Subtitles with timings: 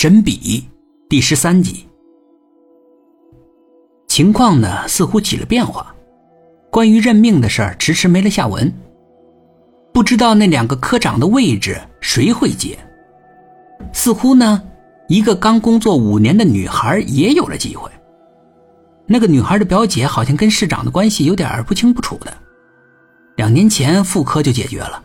[0.00, 0.62] 神笔
[1.08, 1.84] 第十三集，
[4.06, 5.92] 情况呢似乎起了变化。
[6.70, 8.72] 关于任命的事儿迟迟没了下文，
[9.92, 12.78] 不知道那两个科长的位置谁会接。
[13.92, 14.62] 似乎呢，
[15.08, 17.90] 一个刚工作五年的女孩也有了机会。
[19.04, 22.32] 那个女孩的表姐好像跟市长的关系有点不清不楚的，
[23.34, 25.02] 两年前副科就解决了，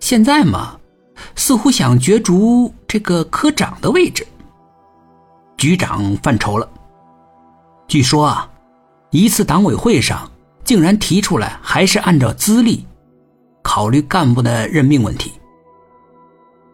[0.00, 0.78] 现在嘛。
[1.36, 4.26] 似乎想角逐这个科长的位置，
[5.56, 6.68] 局长犯愁了。
[7.88, 8.50] 据说啊，
[9.10, 10.30] 一次党委会上
[10.64, 12.86] 竟然提出来，还是按照资历
[13.62, 15.32] 考虑干部的任命问题。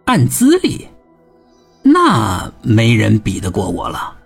[0.05, 0.87] 按资历，
[1.83, 4.17] 那没人比得过我了。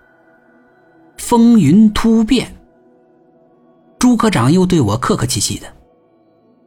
[1.17, 2.55] 风云突变，
[3.97, 5.67] 朱科长又对我客客气气的，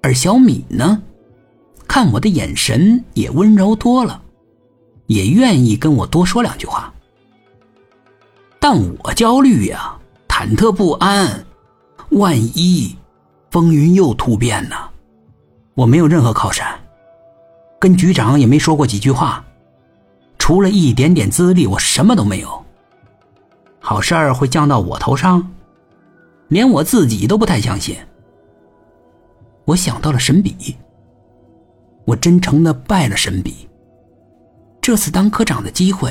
[0.02, 1.02] 而小米呢？
[1.88, 4.22] 看我的眼神也温柔多了，
[5.06, 6.92] 也愿意跟我多说两句话。
[8.60, 9.96] 但我焦虑呀，
[10.28, 11.44] 忐忑不安，
[12.10, 12.94] 万一
[13.50, 14.76] 风云又突变呢？
[15.74, 16.78] 我没有任何靠山，
[17.80, 19.42] 跟局长也没说过几句话，
[20.38, 22.64] 除了一点点资历，我什么都没有。
[23.80, 25.50] 好事儿会降到我头上，
[26.48, 27.96] 连我自己都不太相信。
[29.64, 30.76] 我想到了神笔。
[32.08, 33.68] 我真诚的拜了神笔。
[34.80, 36.10] 这次当科长的机会，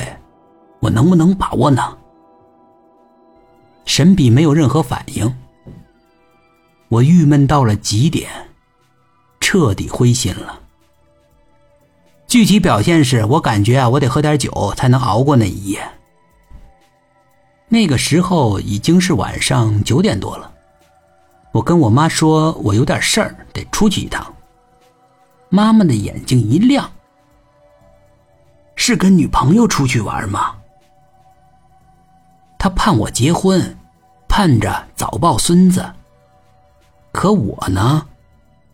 [0.80, 1.98] 我能不能把握呢？
[3.86, 5.36] 神笔没有任何反应。
[6.88, 8.30] 我郁闷到了极点，
[9.40, 10.60] 彻底灰心了。
[12.28, 15.82] 具体表现是我感觉啊，我得喝点酒才能熬过那一夜。
[17.70, 20.54] 那个时候已经是晚上九点多了，
[21.54, 24.32] 我跟我妈说，我有点事儿，得出去一趟。
[25.50, 26.92] 妈妈的眼睛一亮，
[28.76, 30.56] 是跟女朋友出去玩吗？
[32.60, 33.78] 他盼我结婚，
[34.28, 35.94] 盼着早抱孙子。
[37.12, 38.08] 可我呢，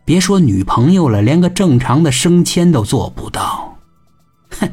[0.04, 3.78] 别说女朋友了，连个正常的升迁都做不到。
[4.60, 4.70] 哼，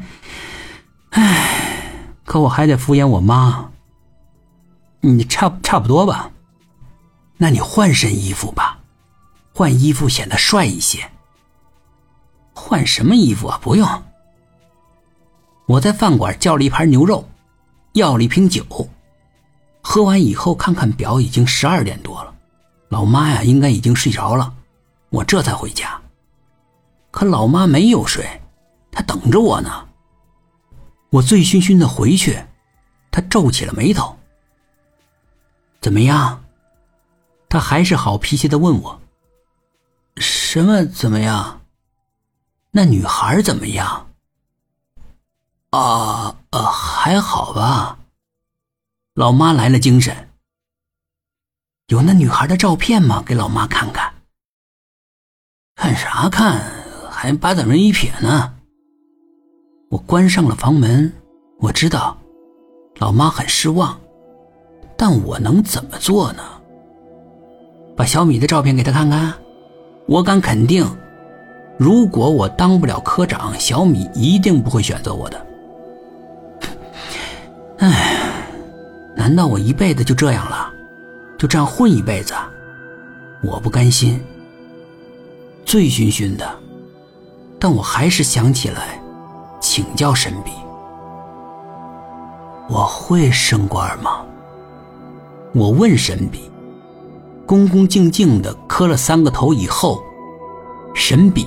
[1.11, 1.83] 唉，
[2.25, 3.69] 可我还得敷衍我妈。
[5.01, 6.31] 你差差不多吧？
[7.37, 8.79] 那你换身衣服吧，
[9.53, 11.09] 换衣服显得帅一些。
[12.71, 13.59] 换什么衣服啊？
[13.61, 13.85] 不用。
[15.65, 17.27] 我在饭馆叫了一盘牛肉，
[17.91, 18.65] 要了一瓶酒。
[19.81, 22.33] 喝完以后，看看表，已经十二点多了。
[22.87, 24.53] 老妈呀，应该已经睡着了。
[25.09, 26.01] 我这才回家。
[27.11, 28.25] 可老妈没有睡，
[28.89, 29.85] 她等着我呢。
[31.09, 32.41] 我醉醺醺的回去，
[33.11, 34.15] 她皱起了眉头。
[35.81, 36.41] 怎么样？
[37.49, 39.01] 她还是好脾气的问我
[40.15, 41.57] ：“什么怎么样？”
[42.73, 44.07] 那女孩怎么样？
[45.71, 47.99] 啊呃，还好吧。
[49.13, 50.29] 老妈来了精神。
[51.87, 53.21] 有那女孩的照片吗？
[53.25, 54.13] 给老妈看看。
[55.75, 56.61] 看啥看？
[57.09, 58.53] 还八掌门一撇呢。
[59.89, 61.11] 我关上了房门。
[61.59, 62.17] 我知道，
[62.95, 63.99] 老妈很失望，
[64.97, 66.43] 但我能怎么做呢？
[67.97, 69.33] 把小米的照片给她看看。
[70.07, 70.87] 我敢肯定。
[71.81, 75.47] 如果我当不了科长，小米一定不会选择我的。
[77.79, 78.45] 唉，
[79.15, 80.71] 难道我一辈子就这样了？
[81.39, 82.35] 就这样混一辈子？
[83.41, 84.23] 我不甘心。
[85.65, 86.47] 醉醺醺的，
[87.57, 89.01] 但我还是想起来
[89.59, 90.51] 请教神笔。
[92.69, 94.23] 我会升官吗？
[95.55, 96.51] 我问神笔，
[97.47, 99.99] 恭恭敬敬的磕了三个头以后。
[101.03, 101.43] 神笔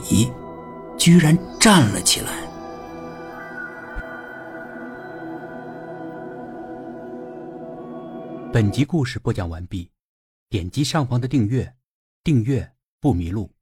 [0.99, 2.33] 居然站了起来。
[8.53, 9.89] 本集故事播讲完毕，
[10.51, 11.73] 点击上方的订阅，
[12.25, 12.69] 订阅
[13.01, 13.54] 不迷路。